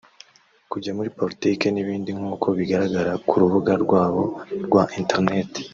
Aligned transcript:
kujya 0.71 0.91
muri 0.97 1.09
politiki 1.19 1.65
n’ibindi 1.71 2.09
nk’uko 2.17 2.47
bigaragara 2.57 3.11
ku 3.27 3.33
rubuga 3.41 3.71
rwabo 3.83 4.21
rwa 4.65 4.83
interineti 4.99 5.61